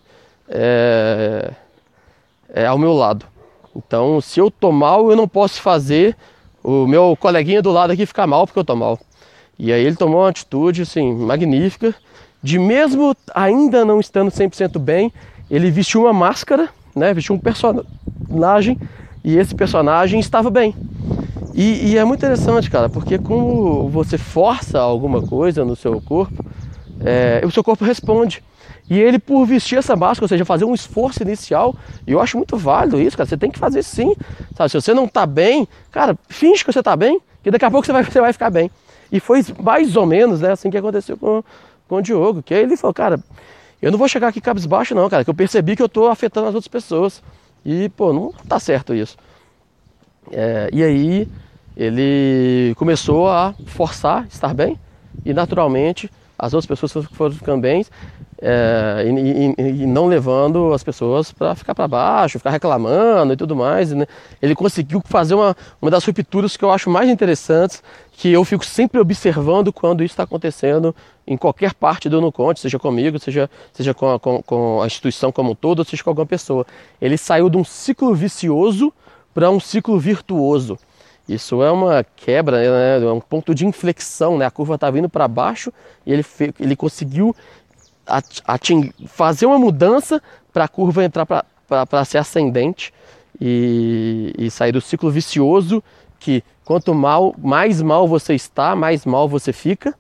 é, 0.50 1.52
é, 2.54 2.66
ao 2.66 2.78
meu 2.78 2.94
lado. 2.94 3.26
Então, 3.76 4.20
se 4.22 4.40
eu 4.40 4.50
tô 4.50 4.72
mal, 4.72 5.10
eu 5.10 5.16
não 5.16 5.28
posso 5.28 5.62
fazer 5.62 6.16
o 6.64 6.88
meu 6.88 7.16
coleguinha 7.20 7.62
do 7.62 7.72
lado 7.72 7.92
aqui 7.92 8.06
ficar 8.06 8.26
mal 8.26 8.46
porque 8.46 8.60
eu 8.60 8.64
tô 8.66 8.76
mal. 8.76 9.00
E 9.58 9.72
aí 9.72 9.86
ele 9.86 9.96
tomou 9.96 10.22
uma 10.22 10.30
atitude 10.30 10.82
assim 10.82 11.14
magnífica 11.14 11.96
de 12.42 12.60
mesmo 12.60 13.16
ainda 13.34 13.84
não 13.84 14.00
estando 14.00 14.30
100% 14.30 14.78
bem, 14.78 15.12
ele 15.50 15.72
vestiu 15.72 16.02
uma 16.02 16.14
máscara, 16.14 16.70
né? 16.96 17.14
Vestiu 17.14 17.36
um 17.36 17.40
personagem 17.40 18.80
e 19.24 19.38
esse 19.38 19.56
personagem 19.56 20.20
estava 20.20 20.50
bem. 20.50 20.76
E, 21.54 21.92
e, 21.92 21.98
é 21.98 22.04
muito 22.04 22.20
interessante, 22.20 22.70
cara, 22.70 22.90
porque 22.90 23.18
como 23.18 23.88
você 23.90 24.18
força 24.18 24.78
alguma 24.78 25.22
coisa 25.22 25.64
no 25.64 25.74
seu 25.76 26.02
corpo, 26.02 26.46
é, 27.00 27.42
o 27.46 27.50
seu 27.50 27.64
corpo 27.64 27.86
responde. 27.86 28.44
E 28.90 29.00
ele, 29.00 29.18
por 29.18 29.46
vestir 29.46 29.78
essa 29.78 29.96
máscara, 29.96 30.26
ou 30.26 30.28
seja, 30.28 30.46
fazer 30.46 30.66
um 30.66 30.74
esforço 30.74 31.24
inicial, 31.24 31.74
e 32.06 32.12
eu 32.12 32.22
acho 32.22 32.38
muito 32.38 32.58
válido 32.58 33.02
isso, 33.02 33.18
cara. 33.18 33.28
Você 33.28 33.38
tem 33.38 33.50
que 33.50 33.58
fazer 33.58 33.84
sim. 33.84 34.14
Sabe? 34.56 34.70
Se 34.70 34.80
você 34.80 34.94
não 34.94 35.08
tá 35.08 35.26
bem, 35.26 35.68
cara, 35.92 36.18
finge 36.28 36.64
que 36.64 36.72
você 36.72 36.84
tá 36.84 36.96
bem, 36.96 37.20
que 37.42 37.50
daqui 37.50 37.66
a 37.66 37.72
pouco 37.72 37.86
você 37.86 37.94
vai, 37.94 38.04
você 38.06 38.22
vai 38.22 38.34
ficar 38.34 38.50
bem. 38.50 38.70
E 39.12 39.20
foi 39.20 39.44
mais 39.60 39.96
ou 39.96 40.06
menos 40.06 40.42
né, 40.42 40.52
assim 40.52 40.70
que 40.70 40.78
aconteceu 40.78 41.18
com, 41.18 41.44
com 41.88 41.96
o 41.96 42.02
Diogo. 42.02 42.44
Que 42.44 42.54
aí 42.54 42.64
ele 42.64 42.78
falou, 42.78 42.94
cara, 42.94 43.20
eu 43.82 43.92
não 43.92 43.98
vou 44.00 44.08
chegar 44.08 44.30
aqui 44.30 44.42
cabisbaixo, 44.42 44.96
não, 44.96 45.10
cara, 45.10 45.24
que 45.24 45.30
eu 45.30 45.34
percebi 45.34 45.76
que 45.76 45.82
eu 45.82 45.90
tô 45.90 46.08
afetando 46.08 46.48
as 46.48 46.56
outras 46.56 46.68
pessoas. 46.68 47.22
E, 47.64 47.90
pô, 47.90 48.14
não 48.14 48.32
tá 48.48 48.60
certo 48.60 48.94
isso. 48.94 49.18
É, 50.32 50.70
e 50.72 50.84
aí 50.84 51.28
ele 51.76 52.74
começou 52.76 53.30
a 53.30 53.54
forçar 53.66 54.26
estar 54.28 54.54
bem 54.54 54.80
e 55.24 55.34
naturalmente 55.34 56.10
as 56.38 56.54
outras 56.54 56.80
pessoas 56.80 57.06
foram 57.06 57.34
ficando 57.34 57.62
bem 57.62 57.86
é, 58.42 59.06
e, 59.08 59.62
e, 59.62 59.82
e, 59.84 59.86
não 59.86 60.08
levando 60.08 60.74
as 60.74 60.84
pessoas 60.84 61.32
para 61.32 61.56
ficar 61.56 61.74
para 61.74 61.88
baixo, 61.88 62.38
ficar 62.38 62.50
reclamando 62.50 63.34
e 63.34 63.38
tudo 63.38 63.56
mais. 63.56 63.92
Né? 63.92 64.06
Ele 64.42 64.54
conseguiu 64.54 65.02
fazer 65.06 65.36
uma, 65.36 65.56
uma 65.82 65.90
das 65.90 66.04
rupturas 66.04 66.58
que 66.58 66.66
eu 66.66 66.72
acho 66.72 66.90
mais 66.90 67.10
interessantes, 67.10 67.82
que 68.12 68.32
eu 68.32 68.44
fico 68.44 68.66
sempre 68.66 69.00
observando 69.00 69.72
quando 69.72 70.04
isso 70.04 70.14
está 70.14 70.24
acontecendo 70.24 70.94
em 71.26 71.38
qualquer 71.38 71.74
parte 71.74 72.08
do 72.08 72.22
Nuconte, 72.22 72.60
seja 72.60 72.78
comigo, 72.78 73.18
seja, 73.20 73.50
seja 73.74 73.94
com, 73.94 74.14
a, 74.14 74.20
com, 74.20 74.44
com 74.44 74.82
a 74.82 74.86
instituição 74.86 75.32
como 75.32 75.52
um 75.52 75.56
todo, 75.56 75.84
seja 75.86 76.04
com 76.04 76.10
alguma 76.10 76.28
pessoa. 76.28 76.66
Ele 77.02 77.18
saiu 77.18 77.50
de 77.50 77.58
um 77.58 77.64
ciclo 77.64 78.14
vicioso 78.14 78.94
para 79.34 79.50
um 79.50 79.60
ciclo 79.60 79.98
virtuoso. 80.00 80.78
Isso 81.28 81.64
é 81.64 81.72
uma 81.72 82.06
quebra, 82.16 82.58
né? 82.58 83.06
é 83.06 83.12
um 83.12 83.20
ponto 83.20 83.56
de 83.56 83.66
inflexão, 83.66 84.38
né? 84.38 84.46
a 84.46 84.52
curva 84.52 84.76
está 84.76 84.90
vindo 84.92 85.10
para 85.10 85.28
baixo 85.28 85.74
e 86.06 86.14
ele, 86.14 86.26
ele 86.60 86.76
conseguiu 86.76 87.36
fazer 89.08 89.48
uma 89.48 89.58
mudança 89.58 90.22
para 90.54 90.66
a 90.66 90.68
curva 90.68 91.04
entrar 91.04 91.26
para 91.26 92.06
ser 92.06 92.20
ascendente 92.20 92.94
e, 93.42 94.34
e 94.38 94.52
sair 94.52 94.72
do 94.72 94.80
ciclo 94.80 95.10
vicioso 95.10 95.84
que 96.20 96.44
quanto 96.64 96.94
mal, 96.94 97.36
mais 97.38 97.82
mal 97.82 98.08
você 98.08 98.34
está, 98.34 98.76
mais 98.76 99.06
mal 99.06 99.28
você 99.28 99.52
fica, 99.52 99.96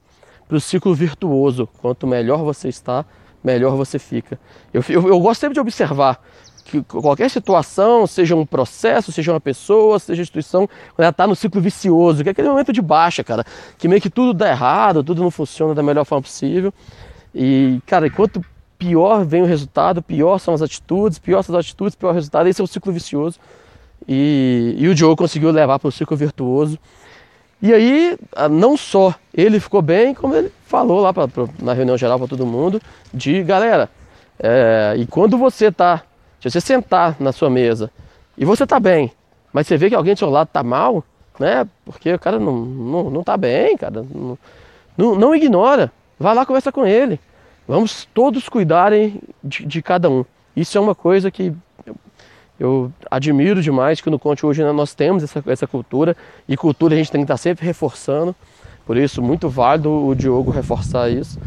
para 0.48 0.58
o 0.58 0.62
ciclo 0.62 0.94
virtuoso. 0.94 1.68
Quanto 1.82 2.08
melhor 2.08 2.44
você 2.44 2.70
está, 2.70 3.06
melhor 3.44 3.76
você 3.76 4.00
fica. 4.00 4.40
Eu, 4.74 4.84
eu, 4.90 5.08
eu, 5.08 5.20
gosto 5.20 5.42
sempre 5.42 5.54
de 5.56 5.60
observar 5.60 6.20
que 6.66 6.82
qualquer 6.82 7.30
situação, 7.30 8.08
seja 8.08 8.36
um 8.36 8.46
processo, 8.46 9.12
seja 9.12 9.32
uma 9.32 9.40
pessoa, 9.40 10.00
seja 10.00 10.24
instituição, 10.24 10.68
quando 10.68 11.04
ela 11.04 11.10
está 11.10 11.28
no 11.28 11.36
ciclo 11.36 11.62
vicioso, 11.62 12.24
que 12.24 12.30
é 12.30 12.32
aquele 12.32 12.50
momento 12.50 12.74
de 12.74 12.82
baixa, 12.82 13.24
cara, 13.24 13.46
que 13.78 13.88
meio 13.88 14.02
que 14.02 14.10
tudo 14.10 14.34
dá 14.34 14.50
errado, 14.50 15.04
tudo 15.04 15.22
não 15.22 15.30
funciona 15.30 15.76
da 15.76 15.84
melhor 15.84 16.04
forma 16.04 16.24
possível. 16.24 16.74
E, 17.34 17.80
cara, 17.86 18.10
quanto 18.10 18.44
pior 18.80 19.24
vem 19.24 19.44
o 19.44 19.46
resultado, 19.46 20.02
pior 20.02 20.40
são 20.40 20.54
as 20.54 20.62
atitudes, 20.62 21.20
pior 21.20 21.44
são 21.44 21.56
as 21.56 21.66
atitudes, 21.66 21.96
pior 21.96 22.10
o 22.10 22.14
resultado. 22.14 22.48
Esse 22.48 22.62
é 22.62 22.64
o 22.64 22.68
ciclo 22.68 22.92
vicioso. 22.92 23.40
E, 24.08 24.76
e 24.78 24.88
o 24.88 24.96
Diogo 24.96 25.16
conseguiu 25.16 25.52
levar 25.52 25.78
para 25.80 25.88
o 25.88 25.92
ciclo 25.92 26.18
virtuoso. 26.18 26.80
E 27.62 27.74
aí, 27.74 28.18
não 28.52 28.76
só 28.76 29.16
ele 29.34 29.60
ficou 29.60 29.82
bem, 29.82 30.14
como 30.14 30.36
ele 30.36 30.52
falou 30.66 31.00
lá 31.00 31.14
pra, 31.14 31.28
pra 31.28 31.48
na 31.62 31.74
reunião 31.74 31.98
geral 31.98 32.18
para 32.20 32.28
todo 32.28 32.46
mundo, 32.46 32.82
de 33.14 33.42
galera, 33.44 33.90
é, 34.40 34.96
e 34.98 35.06
quando 35.06 35.38
você 35.38 35.72
tá, 35.72 36.04
se 36.50 36.52
você 36.52 36.62
sentar 36.62 37.16
na 37.20 37.32
sua 37.32 37.50
mesa 37.50 37.90
e 38.38 38.46
você 38.46 38.68
tá 38.68 38.80
bem, 38.80 39.12
mas 39.52 39.68
você 39.68 39.78
vê 39.78 39.90
que 39.90 39.96
alguém 39.96 40.14
do 40.14 40.20
seu 40.20 40.30
lado 40.30 40.50
tá 40.52 40.62
mal, 40.62 41.04
né? 41.40 41.68
Porque 41.84 42.14
o 42.14 42.20
cara 42.20 42.40
não, 42.40 42.54
não, 42.56 43.10
não 43.10 43.24
tá 43.24 43.36
bem, 43.36 43.76
cara. 43.78 44.06
Não, 44.14 44.38
não, 44.98 45.16
não 45.16 45.36
ignora. 45.36 45.92
Vai 46.20 46.36
lá 46.36 46.46
conversa 46.46 46.72
com 46.72 46.86
ele. 46.86 47.20
Vamos 47.68 48.08
todos 48.14 48.48
cuidarem 48.48 49.20
de, 49.44 49.66
de 49.66 49.82
cada 49.82 50.10
um. 50.10 50.24
Isso 50.56 50.78
é 50.78 50.82
uma 50.82 50.94
coisa 50.94 51.32
que 51.32 51.54
eu 52.60 52.92
admiro 53.10 53.62
demais 53.62 54.00
que 54.00 54.10
no 54.10 54.20
Conte 54.20 54.46
hoje 54.46 54.64
nós 54.72 54.94
temos 54.94 55.24
essa, 55.24 55.44
essa 55.48 55.68
cultura 55.68 56.16
e 56.48 56.56
cultura 56.56 56.94
a 56.94 56.98
gente 56.98 57.12
tem 57.12 57.22
que 57.22 57.26
estar 57.26 57.38
sempre 57.38 57.66
reforçando. 57.66 58.36
Por 58.86 58.98
isso, 58.98 59.22
muito 59.22 59.50
válido 59.50 59.90
o 59.90 60.14
Diogo 60.14 60.52
reforçar 60.52 61.10
isso. 61.10 61.40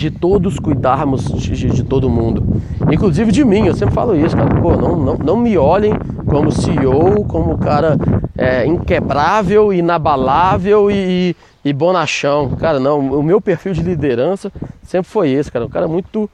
De 0.00 0.10
todos 0.10 0.58
cuidarmos 0.58 1.26
de, 1.26 1.68
de, 1.68 1.84
todo 1.84 2.08
mundo. 2.08 2.42
Inclusive 2.90 3.30
de 3.30 3.44
mim, 3.44 3.66
eu 3.66 3.74
sempre 3.74 3.94
falo 3.94 4.16
isso, 4.16 4.34
cara. 4.34 4.48
Pô, 4.58 4.74
não, 4.74 4.96
não, 4.96 5.14
não 5.18 5.36
me 5.36 5.58
olhem 5.58 5.92
como 6.26 6.50
CEO, 6.50 7.22
como 7.26 7.58
cara 7.58 7.98
é, 8.34 8.64
inquebrável, 8.64 9.74
inabalável 9.74 10.90
e, 10.90 11.36
e 11.62 11.72
bonachão. 11.74 12.48
Cara, 12.56 12.80
não, 12.80 12.98
o 12.98 13.22
meu 13.22 13.42
perfil 13.42 13.74
de 13.74 13.82
liderança 13.82 14.50
sempre 14.82 15.10
foi 15.10 15.32
esse, 15.32 15.52
cara. 15.52 15.66
Um 15.66 15.68
cara 15.68 15.86
muito 15.86 16.30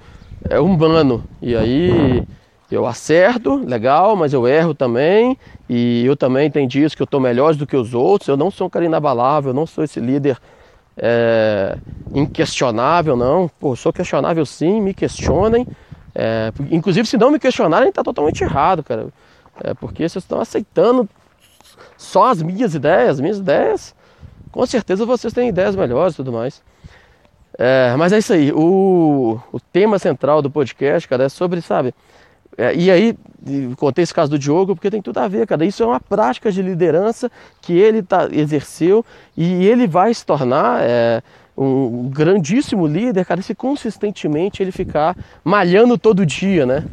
é, 0.49 0.61
humano. 0.61 1.25
E 1.43 1.57
aí 1.57 2.23
eu 2.71 2.87
acerto, 2.87 3.57
legal, 3.57 4.15
mas 4.15 4.33
eu 4.33 4.47
erro 4.47 4.75
também. 4.75 5.37
E 5.69 6.07
eu 6.07 6.17
também 6.17 6.49
tenho 6.53 6.69
dias 6.69 6.95
que 6.95 7.03
eu 7.03 7.05
estou 7.05 7.19
melhor 7.19 7.53
do 7.57 7.67
que 7.67 7.77
os 7.77 7.95
outros. 7.95 8.29
Eu 8.29 8.37
não 8.37 8.49
sou 8.49 8.69
um 8.69 8.71
cara 8.71 8.85
inabalável, 8.85 9.51
eu 9.51 9.55
não 9.55 9.67
sou 9.67 9.83
esse 9.83 9.99
líder 9.99 10.39
é, 10.97 11.77
inquestionável, 12.15 13.17
não. 13.17 13.49
Pô, 13.61 13.77
sou 13.77 13.93
questionável 13.93 14.45
sim, 14.47 14.81
me 14.81 14.95
questionem. 14.95 15.67
É, 16.15 16.53
inclusive, 16.71 17.07
se 17.07 17.17
não 17.17 17.31
me 17.31 17.39
questionarem, 17.39 17.89
está 17.89 18.03
totalmente 18.03 18.43
errado, 18.43 18.83
cara. 18.83 19.09
É, 19.63 19.75
porque 19.75 20.09
vocês 20.09 20.25
estão 20.25 20.41
aceitando 20.41 21.09
só 21.97 22.31
as 22.31 22.43
minhas 22.43 22.75
ideias, 22.75 23.11
as 23.11 23.21
minhas 23.21 23.39
ideias 23.39 23.95
com 24.57 24.65
certeza 24.65 25.05
vocês 25.05 25.35
têm 25.35 25.51
ideias 25.51 25.77
melhores 25.77 26.15
e 26.15 26.17
tudo 26.17 26.33
mais. 26.33 26.63
É, 27.59 27.95
mas 27.99 28.11
é 28.11 28.19
isso 28.19 28.33
aí. 28.33 28.51
O, 28.53 29.39
o 29.53 29.61
tema 29.61 29.99
central 29.99 30.41
do 30.41 30.51
podcast, 30.51 31.07
cara, 31.07 31.25
é 31.25 31.29
sobre, 31.29 31.61
sabe? 31.61 31.95
É, 32.59 32.75
e 32.75 32.91
aí, 32.91 33.17
contei 33.77 34.03
esse 34.03 34.15
caso 34.15 34.31
do 34.31 34.39
Diogo 34.39 34.75
porque 34.75 34.91
tem 34.91 35.03
tudo 35.03 35.19
a 35.19 35.29
ver, 35.29 35.47
cara. 35.47 35.65
Isso 35.65 35.83
é 35.83 35.87
uma 35.87 36.01
prática 36.01 36.51
de 36.51 36.63
liderança 36.63 37.31
que 37.61 37.73
ele 37.73 38.03
tá, 38.03 38.29
exerceu 38.33 39.05
e 39.37 39.67
ele 39.67 39.87
vai 39.87 40.13
se 40.15 40.25
tornar 40.25 40.81
é, 40.83 41.23
um 41.57 42.09
grandíssimo 42.09 42.87
líder, 42.87 43.25
cara, 43.25 43.41
se 43.41 43.55
consistentemente 43.55 44.63
ele 44.63 44.73
ficar 44.73 45.17
malhando 45.45 45.97
todo 45.97 46.25
dia, 46.27 46.67
né? 46.67 46.85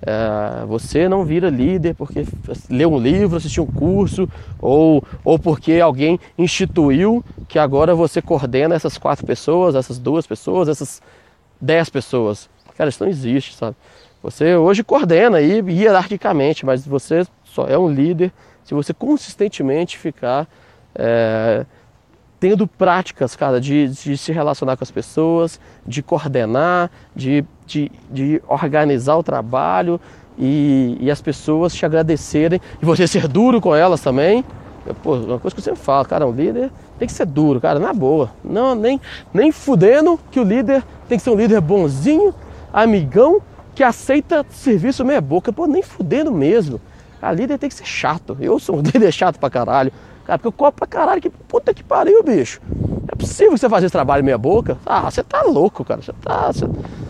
É, 0.00 0.64
você 0.66 1.08
não 1.08 1.24
vira 1.24 1.50
líder 1.50 1.94
porque 1.94 2.24
leu 2.70 2.92
um 2.92 2.98
livro, 2.98 3.36
assistiu 3.36 3.64
um 3.64 3.66
curso 3.66 4.28
ou, 4.60 5.02
ou 5.24 5.38
porque 5.38 5.80
alguém 5.80 6.18
instituiu 6.38 7.24
que 7.48 7.58
agora 7.58 7.94
você 7.94 8.22
coordena 8.22 8.74
essas 8.74 8.96
quatro 8.96 9.26
pessoas, 9.26 9.74
essas 9.74 9.98
duas 9.98 10.26
pessoas, 10.26 10.68
essas 10.68 11.02
dez 11.60 11.90
pessoas. 11.90 12.48
Cara, 12.76 12.90
isso 12.90 13.02
não 13.02 13.10
existe, 13.10 13.54
sabe? 13.54 13.76
Você 14.22 14.56
hoje 14.56 14.82
coordena 14.82 15.38
aí 15.38 15.62
hierarquicamente, 15.68 16.66
mas 16.66 16.86
você 16.86 17.24
só 17.44 17.66
é 17.66 17.78
um 17.78 17.88
líder 17.88 18.32
se 18.64 18.74
você 18.74 18.92
consistentemente 18.92 19.96
ficar 19.96 20.46
é, 20.94 21.64
tendo 22.40 22.66
práticas, 22.66 23.34
cara, 23.34 23.60
de, 23.60 23.88
de 23.88 24.16
se 24.16 24.32
relacionar 24.32 24.76
com 24.76 24.84
as 24.84 24.90
pessoas, 24.90 25.60
de 25.86 26.02
coordenar, 26.02 26.90
de, 27.14 27.44
de, 27.66 27.90
de 28.10 28.42
organizar 28.46 29.16
o 29.16 29.22
trabalho 29.22 30.00
e, 30.36 30.96
e, 31.00 31.10
as 31.10 31.20
pessoas 31.20 31.74
te 31.74 31.86
agradecerem 31.86 32.60
e 32.80 32.84
você 32.84 33.06
ser 33.06 33.26
duro 33.26 33.60
com 33.60 33.74
elas 33.74 34.00
também. 34.00 34.44
Pô, 35.02 35.16
uma 35.16 35.38
coisa 35.38 35.54
que 35.54 35.60
eu 35.60 35.64
sempre 35.64 35.80
falo, 35.80 36.04
cara, 36.06 36.26
um 36.26 36.32
líder 36.32 36.70
tem 36.98 37.06
que 37.06 37.12
ser 37.12 37.26
duro, 37.26 37.60
cara, 37.60 37.78
na 37.78 37.92
boa. 37.92 38.30
Não, 38.44 38.74
nem, 38.74 39.00
nem 39.32 39.50
fudendo 39.50 40.18
que 40.30 40.38
o 40.38 40.44
líder 40.44 40.82
tem 41.08 41.18
que 41.18 41.24
ser 41.24 41.30
um 41.30 41.36
líder 41.36 41.60
bonzinho, 41.60 42.34
amigão, 42.72 43.42
que 43.78 43.84
aceita 43.84 44.44
serviço 44.50 45.04
meia 45.04 45.20
boca. 45.20 45.52
Pô, 45.52 45.64
nem 45.64 45.84
fudendo 45.84 46.32
mesmo. 46.32 46.80
A 47.22 47.30
líder 47.30 47.58
tem 47.58 47.68
que 47.68 47.76
ser 47.76 47.86
chato. 47.86 48.36
Eu 48.40 48.58
sou 48.58 48.74
um 48.74 48.82
líder 48.82 49.12
chato 49.12 49.38
pra 49.38 49.48
caralho. 49.48 49.92
Cara, 50.24 50.36
porque 50.36 50.48
eu 50.48 50.52
cobro 50.52 50.72
pra 50.72 50.86
caralho, 50.88 51.22
que 51.22 51.30
puta 51.30 51.72
que 51.72 51.84
pariu, 51.84 52.24
bicho. 52.24 52.60
É 53.06 53.14
possível 53.14 53.56
você 53.56 53.68
fazer 53.68 53.86
esse 53.86 53.92
trabalho 53.92 54.24
meia 54.24 54.36
boca? 54.36 54.76
Ah, 54.84 55.08
você 55.08 55.22
tá 55.22 55.42
louco, 55.42 55.84
cara. 55.84 56.02
Você, 56.02 56.12
tá, 56.12 56.50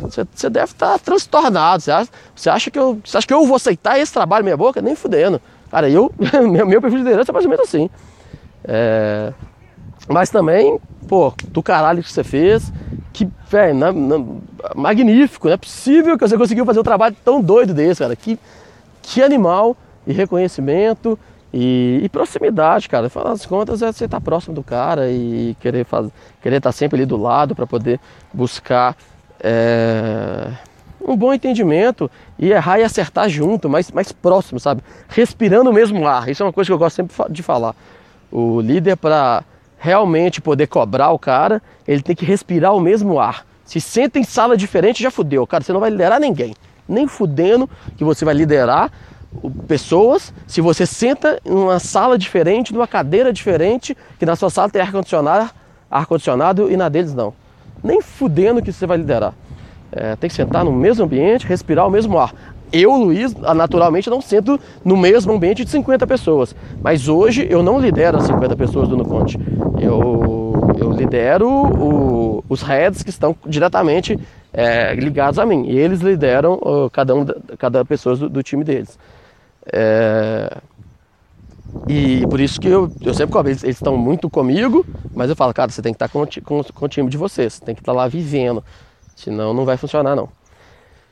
você, 0.02 0.26
você 0.34 0.50
deve 0.50 0.66
estar 0.66 0.92
tá 0.92 0.98
transtornado. 0.98 1.82
Você 1.82 1.90
acha, 1.90 2.10
você, 2.37 2.50
acha 2.50 2.70
que 2.70 2.78
eu, 2.78 3.00
você 3.02 3.16
acha 3.16 3.26
que 3.26 3.32
eu 3.32 3.46
vou 3.46 3.56
aceitar 3.56 3.98
esse 3.98 4.12
trabalho 4.12 4.44
meia 4.44 4.56
boca? 4.56 4.82
Nem 4.82 4.94
fudendo. 4.94 5.40
Cara, 5.70 5.88
eu, 5.88 6.12
meu, 6.50 6.66
meu 6.66 6.82
perfil 6.82 6.98
de 6.98 7.04
liderança 7.04 7.32
é 7.32 7.32
mais 7.32 7.46
ou 7.46 7.50
menos 7.50 7.66
assim. 7.66 7.88
É, 8.62 9.32
mas 10.06 10.30
também, 10.30 10.78
pô, 11.08 11.32
do 11.48 11.62
caralho 11.62 12.02
que 12.02 12.12
você 12.12 12.22
fez, 12.22 12.72
que, 13.12 13.28
velho, 13.50 14.42
magnífico. 14.76 15.48
Não 15.48 15.54
é 15.54 15.56
possível 15.56 16.16
que 16.16 16.26
você 16.26 16.36
conseguiu 16.36 16.64
fazer 16.64 16.80
um 16.80 16.84
trabalho 16.84 17.16
tão 17.24 17.40
doido 17.40 17.74
desse, 17.74 18.00
cara. 18.00 18.14
Que, 18.14 18.38
que 19.02 19.22
animal 19.22 19.76
e 20.06 20.12
reconhecimento 20.12 21.18
e, 21.52 22.00
e, 22.02 22.08
proximidade, 22.08 22.88
cara. 22.88 23.06
Afinal 23.06 23.28
das 23.28 23.44
contas, 23.44 23.82
é 23.82 23.90
você 23.90 24.04
estar 24.04 24.18
tá 24.18 24.20
próximo 24.20 24.54
do 24.54 24.62
cara 24.62 25.10
e 25.10 25.56
querer, 25.60 25.84
fazer, 25.84 26.12
querer 26.40 26.56
estar 26.56 26.68
tá 26.68 26.72
sempre 26.72 26.98
ali 26.98 27.06
do 27.06 27.16
lado 27.16 27.54
para 27.54 27.66
poder 27.66 27.98
buscar 28.32 28.96
é, 29.40 30.52
um 31.00 31.16
bom 31.16 31.32
entendimento 31.32 32.10
e 32.38 32.50
errar 32.50 32.78
e 32.78 32.82
acertar 32.82 33.28
junto, 33.28 33.68
mais, 33.68 33.90
mais 33.90 34.12
próximo, 34.12 34.60
sabe? 34.60 34.82
Respirando 35.08 35.70
o 35.70 35.72
mesmo 35.72 36.06
ar. 36.06 36.28
Isso 36.28 36.42
é 36.42 36.46
uma 36.46 36.52
coisa 36.52 36.68
que 36.68 36.72
eu 36.72 36.78
gosto 36.78 36.96
sempre 36.96 37.16
de 37.30 37.42
falar. 37.42 37.74
O 38.30 38.60
líder, 38.60 38.96
para 38.96 39.42
realmente 39.78 40.40
poder 40.40 40.66
cobrar 40.66 41.11
o 41.11 41.18
cara, 41.18 41.62
ele 41.87 42.02
tem 42.02 42.14
que 42.14 42.25
respirar 42.25 42.75
o 42.75 42.80
mesmo 42.80 43.18
ar. 43.18 43.47
Se 43.64 43.80
senta 43.80 44.18
em 44.18 44.25
sala 44.25 44.56
diferente, 44.56 45.02
já 45.02 45.11
fudeu. 45.11 45.47
Cara, 45.47 45.62
você 45.62 45.73
não 45.73 45.80
vai 45.80 45.90
liderar 45.90 46.18
ninguém. 46.18 46.54
Nem 46.88 47.06
fudendo 47.06 47.68
que 47.97 48.04
você 48.04 48.25
vai 48.25 48.35
liderar 48.35 48.90
pessoas, 49.66 50.32
se 50.47 50.61
você 50.61 50.87
senta 50.87 51.38
em 51.44 51.52
uma 51.52 51.78
sala 51.78 52.16
diferente, 52.16 52.73
numa 52.73 52.87
cadeira 52.87 53.32
diferente, 53.32 53.97
que 54.18 54.25
na 54.25 54.35
sua 54.35 54.49
sala 54.49 54.70
tem 54.70 54.80
ar-condicionado, 54.80 55.50
ar-condicionado 55.90 56.70
e 56.70 56.76
na 56.76 56.88
deles 56.88 57.14
não. 57.14 57.35
Nem 57.85 58.00
fudendo 58.00 58.62
que 58.62 58.73
você 58.73 58.87
vai 58.87 58.97
liderar. 58.97 59.35
É, 59.92 60.16
tem 60.16 60.28
que 60.28 60.37
sentar 60.37 60.64
no 60.64 60.73
mesmo 60.73 61.04
ambiente, 61.04 61.47
respirar 61.47 61.87
o 61.87 61.90
mesmo 61.90 62.18
ar. 62.18 62.35
Eu, 62.72 62.92
Luiz, 62.94 63.34
naturalmente 63.34 64.10
não 64.10 64.20
sento 64.20 64.58
no 64.84 64.96
mesmo 64.96 65.32
ambiente 65.32 65.64
de 65.64 65.70
50 65.70 66.06
pessoas. 66.06 66.54
Mas 66.82 67.08
hoje 67.08 67.46
eu 67.48 67.62
não 67.62 67.78
lidero 67.78 68.18
as 68.18 68.25
50 68.25 68.56
pessoas 68.56 68.88
do 68.88 68.96
Nuconte. 68.96 69.38
Eu, 69.80 70.52
eu 70.78 70.90
lidero 70.92 71.48
o, 71.48 72.44
os 72.48 72.62
heads 72.62 73.02
que 73.02 73.10
estão 73.10 73.34
diretamente 73.46 74.18
é, 74.52 74.94
ligados 74.94 75.38
a 75.38 75.46
mim. 75.46 75.66
E 75.66 75.78
eles 75.78 76.00
lideram 76.00 76.60
cada, 76.92 77.14
um, 77.14 77.26
cada 77.58 77.84
pessoa 77.84 78.16
do, 78.16 78.28
do 78.28 78.42
time 78.42 78.64
deles. 78.64 78.98
É... 79.72 80.58
E 81.87 82.26
por 82.26 82.40
isso 82.40 82.60
que 82.60 82.68
eu, 82.68 82.90
eu 83.02 83.12
sempre 83.12 83.32
cobro, 83.32 83.50
eles, 83.50 83.62
estão 83.62 83.96
muito 83.96 84.30
comigo, 84.30 84.87
mas 85.14 85.28
eu 85.28 85.37
falo, 85.37 85.52
cara, 85.52 85.70
você 85.70 85.82
tem 85.82 85.92
que 85.92 85.96
estar 85.96 86.08
com, 86.08 86.26
com, 86.42 86.64
com 86.64 86.84
o 86.84 86.88
time 86.88 87.10
de 87.10 87.16
vocês, 87.18 87.54
você 87.54 87.64
tem 87.64 87.75
que 87.75 87.82
estar 87.82 87.92
lá 87.92 88.08
vivendo, 88.08 88.64
senão 89.14 89.52
não 89.52 89.64
vai 89.66 89.76
funcionar 89.76 90.16
não. 90.16 90.28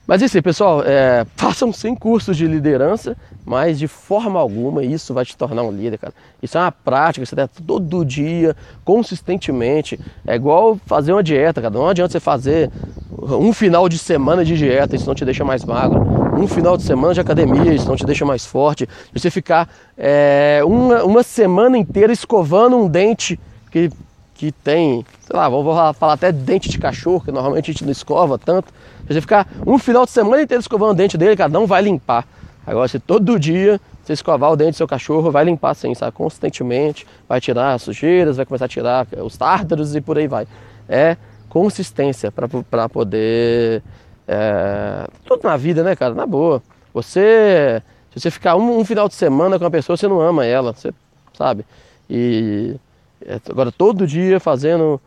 Mas 0.07 0.23
isso 0.23 0.37
aí, 0.37 0.43
pessoal, 0.43 0.83
é, 0.85 1.27
façam 1.37 1.73
sem 1.73 1.95
cursos 1.95 2.37
de 2.37 2.47
liderança, 2.47 3.17
mas 3.45 3.79
de 3.79 3.89
forma 3.89 4.39
alguma 4.39 4.85
isso 4.85 5.13
vai 5.13 5.25
te 5.25 5.37
tornar 5.37 5.63
um 5.63 5.73
líder, 5.73 5.99
cara. 5.99 6.15
Isso 6.43 6.57
é 6.57 6.61
uma 6.61 6.73
prática, 6.73 7.25
você 7.25 7.35
deve 7.35 7.51
todo 7.67 8.05
dia, 8.05 8.55
consistentemente. 8.85 9.99
É 10.27 10.37
igual 10.37 10.79
fazer 10.87 11.13
uma 11.13 11.23
dieta, 11.23 11.61
cara. 11.61 11.75
Não 11.75 11.89
adianta 11.89 12.13
você 12.13 12.21
fazer 12.21 12.71
um 13.19 13.53
final 13.53 13.89
de 13.89 13.99
semana 13.99 14.45
de 14.45 14.57
dieta, 14.57 14.95
isso 14.95 15.07
não 15.07 15.15
te 15.15 15.25
deixa 15.25 15.45
mais 15.45 15.65
magro. 15.65 16.01
Um 16.39 16.47
final 16.47 16.77
de 16.77 16.83
semana 16.83 17.15
de 17.15 17.21
academia, 17.21 17.73
isso 17.73 17.89
não 17.89 17.97
te 17.97 18.05
deixa 18.05 18.25
mais 18.25 18.45
forte. 18.45 18.89
Você 19.13 19.31
ficar 19.31 19.69
é, 19.97 20.61
uma, 20.65 21.03
uma 21.03 21.23
semana 21.23 21.79
inteira 21.79 22.13
escovando 22.13 22.77
um 22.77 22.87
dente 22.87 23.41
que, 23.71 23.91
que 24.35 24.53
tem, 24.53 25.05
sei 25.27 25.37
lá, 25.37 25.49
vamos 25.49 25.97
falar 25.97 26.13
até 26.13 26.31
dente 26.31 26.69
de 26.69 26.79
cachorro, 26.79 27.23
que 27.23 27.33
normalmente 27.33 27.71
a 27.71 27.73
gente 27.73 27.85
não 27.85 27.93
escova 27.93 28.39
tanto. 28.39 28.73
Você 29.07 29.21
ficar 29.21 29.47
um 29.67 29.79
final 29.79 30.05
de 30.05 30.11
semana 30.11 30.43
inteiro 30.43 30.61
escovando 30.61 30.91
o 30.91 30.95
dente 30.95 31.17
dele, 31.17 31.37
cara, 31.37 31.49
não 31.49 31.67
vai 31.67 31.83
limpar. 31.83 32.27
Agora, 32.67 32.89
se 32.89 32.99
todo 32.99 33.39
dia 33.39 33.81
você 34.03 34.13
escovar 34.13 34.51
o 34.51 34.57
dente 34.57 34.73
do 34.73 34.77
seu 34.77 34.89
cachorro, 34.89 35.31
vai 35.31 35.45
limpar 35.45 35.71
assim, 35.71 35.95
sabe? 35.95 36.13
Constantemente, 36.13 37.07
vai 37.29 37.41
tirar 37.41 37.75
as 37.75 37.83
sujeiras, 37.83 38.37
vai 38.37 38.47
começar 38.47 38.65
a 38.65 38.69
tirar 38.69 39.07
os 39.25 39.37
tártaros 39.37 39.95
e 39.95 40.01
por 40.01 40.19
aí 40.19 40.27
vai. 40.27 40.47
É 40.89 41.17
consistência 41.49 42.31
para 42.33 42.89
poder. 42.89 43.83
É, 44.29 45.07
tudo 45.25 45.45
na 45.45 45.57
vida, 45.57 45.83
né, 45.83 45.95
cara? 45.95 46.15
Na 46.15 46.27
boa. 46.27 46.63
Você. 46.93 47.83
Se 48.13 48.21
você 48.21 48.31
ficar 48.31 48.57
um, 48.57 48.79
um, 48.79 48.85
final 48.85 49.09
de 49.09 49.15
semana 49.15 49.59
com 49.59 49.65
uma 49.65 49.71
pessoa, 49.71 49.97
você 49.97 50.09
não 50.09 50.21
ama 50.21 50.45
ela, 50.45 50.73
você 50.73 50.93
sabe? 51.35 51.65
E 52.09 52.77
é, 53.25 53.39
agora 53.49 53.71
todo 53.71 54.07
dia 54.07 54.41
fazendo 54.41 55.01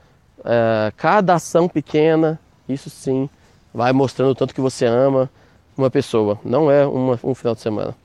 é, 0.46 0.92
cada 0.96 1.34
ação 1.34 1.68
pequena, 1.68 2.40
isso 2.68 2.90
sim, 2.90 3.28
vai 3.74 3.92
mostrando 3.94 4.32
o 4.32 4.36
tanto 4.36 4.54
que 4.54 4.62
você 4.62 4.86
ama 4.86 5.30
uma 5.78 5.90
pessoa. 5.90 6.40
Não 6.44 6.70
é 6.70 6.86
uma, 6.86 7.20
um 7.24 7.34
final 7.34 7.56
de 7.56 7.62
semana. 7.62 7.96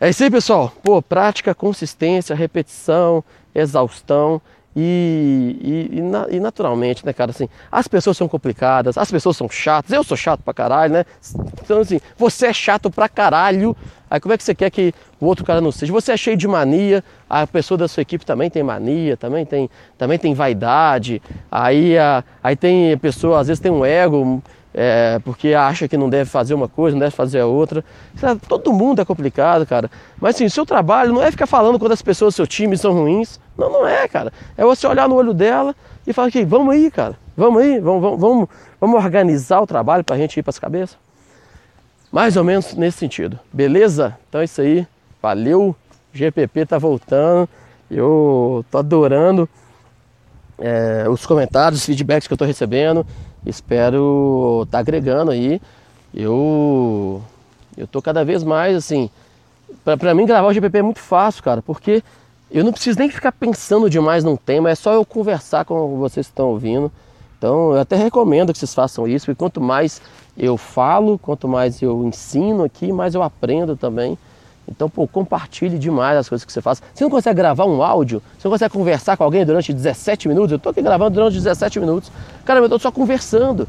É 0.00 0.08
isso 0.08 0.24
aí, 0.24 0.30
pessoal. 0.30 0.72
Pô, 0.82 1.02
prática, 1.02 1.54
consistência, 1.54 2.34
repetição, 2.34 3.22
exaustão. 3.54 4.40
E, 4.74 5.56
e, 5.60 5.98
e, 5.98 6.36
e, 6.36 6.40
naturalmente, 6.40 7.04
né, 7.04 7.12
cara, 7.12 7.32
assim, 7.32 7.48
as 7.72 7.88
pessoas 7.88 8.16
são 8.16 8.28
complicadas, 8.28 8.96
as 8.96 9.10
pessoas 9.10 9.36
são 9.36 9.48
chatas, 9.48 9.90
eu 9.90 10.04
sou 10.04 10.16
chato 10.16 10.42
pra 10.44 10.54
caralho, 10.54 10.92
né? 10.92 11.04
Então, 11.60 11.80
assim, 11.80 12.00
você 12.16 12.46
é 12.46 12.52
chato 12.52 12.88
pra 12.88 13.08
caralho, 13.08 13.76
aí 14.08 14.20
como 14.20 14.32
é 14.32 14.38
que 14.38 14.44
você 14.44 14.54
quer 14.54 14.70
que 14.70 14.94
o 15.20 15.26
outro 15.26 15.44
cara 15.44 15.60
não 15.60 15.72
seja? 15.72 15.92
Você 15.92 16.12
é 16.12 16.16
cheio 16.16 16.36
de 16.36 16.46
mania, 16.46 17.02
a 17.28 17.44
pessoa 17.48 17.76
da 17.76 17.88
sua 17.88 18.02
equipe 18.02 18.24
também 18.24 18.48
tem 18.48 18.62
mania, 18.62 19.16
também 19.16 19.44
tem, 19.44 19.68
também 19.98 20.18
tem 20.20 20.34
vaidade, 20.34 21.20
aí, 21.50 21.98
a, 21.98 22.22
aí 22.40 22.54
tem 22.54 22.96
pessoa, 22.98 23.40
às 23.40 23.48
vezes 23.48 23.60
tem 23.60 23.72
um 23.72 23.84
ego, 23.84 24.40
é, 24.72 25.18
porque 25.24 25.52
acha 25.52 25.88
que 25.88 25.96
não 25.96 26.08
deve 26.08 26.30
fazer 26.30 26.54
uma 26.54 26.68
coisa, 26.68 26.94
não 26.94 27.00
deve 27.00 27.14
fazer 27.14 27.40
a 27.40 27.46
outra. 27.46 27.84
Todo 28.48 28.72
mundo 28.72 29.02
é 29.02 29.04
complicado, 29.04 29.66
cara. 29.66 29.90
Mas 30.20 30.36
assim, 30.36 30.44
o 30.44 30.50
seu 30.50 30.64
trabalho 30.64 31.12
não 31.12 31.22
é 31.22 31.30
ficar 31.30 31.46
falando 31.46 31.78
quando 31.78 31.92
as 31.92 32.02
pessoas 32.02 32.34
do 32.34 32.36
seu 32.36 32.46
time 32.46 32.76
são 32.76 32.92
ruins. 32.92 33.40
Não, 33.58 33.70
não 33.70 33.86
é, 33.86 34.06
cara. 34.06 34.32
É 34.56 34.64
você 34.64 34.86
olhar 34.86 35.08
no 35.08 35.16
olho 35.16 35.34
dela 35.34 35.74
e 36.06 36.12
falar 36.12 36.28
aqui, 36.28 36.44
vamos 36.44 36.72
aí, 36.72 36.90
cara. 36.90 37.16
Vamos 37.36 37.62
aí, 37.62 37.80
vamos, 37.80 38.00
vamos, 38.00 38.20
vamos, 38.20 38.48
vamos 38.80 39.04
organizar 39.04 39.60
o 39.60 39.66
trabalho 39.66 40.04
para 40.04 40.14
a 40.14 40.18
gente 40.18 40.38
ir 40.38 40.42
para 40.42 40.50
as 40.50 40.58
cabeças. 40.58 40.96
Mais 42.12 42.36
ou 42.36 42.44
menos 42.44 42.74
nesse 42.74 42.98
sentido. 42.98 43.38
Beleza? 43.52 44.16
Então 44.28 44.40
é 44.40 44.44
isso 44.44 44.60
aí. 44.60 44.86
Valeu. 45.22 45.74
GPP 46.12 46.66
tá 46.66 46.78
voltando. 46.78 47.48
Eu 47.90 48.64
tô 48.70 48.78
adorando 48.78 49.48
é, 50.58 51.06
os 51.08 51.24
comentários, 51.24 51.80
os 51.80 51.86
feedbacks 51.86 52.28
que 52.28 52.32
eu 52.32 52.38
tô 52.38 52.44
recebendo. 52.44 53.06
Espero 53.44 54.62
estar 54.64 54.78
tá 54.78 54.80
agregando 54.80 55.30
aí. 55.30 55.60
Eu 56.14 57.22
eu 57.76 57.86
tô 57.86 58.02
cada 58.02 58.24
vez 58.24 58.42
mais 58.42 58.76
assim, 58.76 59.08
para 59.84 60.14
mim 60.14 60.26
gravar 60.26 60.48
o 60.48 60.52
GPP 60.52 60.78
é 60.78 60.82
muito 60.82 61.00
fácil, 61.00 61.42
cara, 61.42 61.62
porque 61.62 62.02
eu 62.50 62.64
não 62.64 62.72
preciso 62.72 62.98
nem 62.98 63.08
ficar 63.08 63.32
pensando 63.32 63.88
demais 63.88 64.24
num 64.24 64.36
tema, 64.36 64.70
é 64.70 64.74
só 64.74 64.92
eu 64.92 65.04
conversar 65.04 65.64
com 65.64 65.96
vocês 65.98 66.26
que 66.26 66.32
estão 66.32 66.48
ouvindo. 66.48 66.90
Então, 67.38 67.72
eu 67.72 67.80
até 67.80 67.96
recomendo 67.96 68.52
que 68.52 68.58
vocês 68.58 68.74
façam 68.74 69.06
isso, 69.08 69.26
porque 69.26 69.38
quanto 69.38 69.60
mais 69.60 70.02
eu 70.36 70.58
falo, 70.58 71.18
quanto 71.18 71.48
mais 71.48 71.80
eu 71.80 72.04
ensino 72.04 72.64
aqui, 72.64 72.92
mais 72.92 73.14
eu 73.14 73.22
aprendo 73.22 73.76
também. 73.76 74.18
Então, 74.70 74.88
pô, 74.88 75.06
compartilhe 75.06 75.78
demais 75.78 76.16
as 76.16 76.28
coisas 76.28 76.44
que 76.44 76.52
você 76.52 76.62
faz. 76.62 76.82
Você 76.94 77.02
não 77.02 77.10
consegue 77.10 77.36
gravar 77.36 77.64
um 77.64 77.82
áudio? 77.82 78.22
Você 78.38 78.46
não 78.46 78.52
consegue 78.52 78.72
conversar 78.72 79.16
com 79.16 79.24
alguém 79.24 79.44
durante 79.44 79.72
17 79.72 80.28
minutos? 80.28 80.52
Eu 80.52 80.56
estou 80.56 80.70
aqui 80.70 80.80
gravando 80.80 81.10
durante 81.10 81.34
17 81.34 81.80
minutos. 81.80 82.10
Cara, 82.44 82.60
eu 82.60 82.64
estou 82.64 82.78
só 82.78 82.92
conversando. 82.92 83.66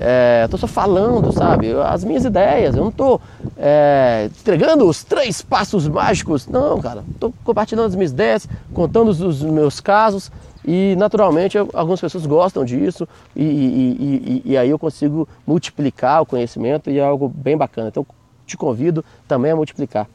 É, 0.00 0.42
estou 0.44 0.58
só 0.58 0.66
falando, 0.66 1.30
sabe? 1.32 1.72
As 1.72 2.02
minhas 2.02 2.24
ideias. 2.24 2.74
Eu 2.74 2.82
não 2.82 2.90
estou 2.90 3.20
é, 3.56 4.28
entregando 4.40 4.88
os 4.88 5.04
três 5.04 5.40
passos 5.40 5.86
mágicos. 5.86 6.48
Não, 6.48 6.80
cara. 6.80 7.04
Estou 7.12 7.32
compartilhando 7.44 7.86
as 7.86 7.94
minhas 7.94 8.10
ideias, 8.10 8.48
contando 8.72 9.10
os 9.10 9.42
meus 9.42 9.80
casos. 9.80 10.32
E 10.66 10.96
naturalmente 10.96 11.58
algumas 11.58 12.00
pessoas 12.00 12.24
gostam 12.24 12.64
disso 12.64 13.06
e, 13.36 13.42
e, 13.44 14.42
e, 14.46 14.52
e 14.52 14.56
aí 14.56 14.70
eu 14.70 14.78
consigo 14.78 15.28
multiplicar 15.46 16.22
o 16.22 16.26
conhecimento 16.26 16.90
e 16.90 16.98
é 16.98 17.04
algo 17.04 17.28
bem 17.28 17.54
bacana. 17.54 17.88
Então 17.88 18.06
te 18.46 18.56
convido 18.56 19.04
também 19.28 19.52
a 19.52 19.56
multiplicar. 19.56 20.08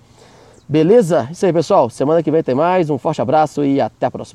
Beleza? 0.69 1.27
Isso 1.31 1.47
aí, 1.47 1.51
pessoal. 1.51 1.89
Semana 1.89 2.21
que 2.21 2.29
vem 2.29 2.43
tem 2.43 2.53
mais. 2.53 2.91
Um 2.91 2.97
forte 2.99 3.19
abraço 3.19 3.65
e 3.65 3.81
até 3.81 4.05
a 4.05 4.11
próxima. 4.11 4.27